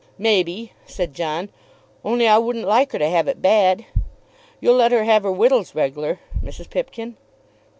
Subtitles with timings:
[0.17, 1.49] "Maybe," said John,
[2.03, 3.85] "only I wouldn't like her to have it bad.
[4.59, 6.71] You'll let her have her wittles regular, Mrs.
[6.71, 7.17] Pipkin."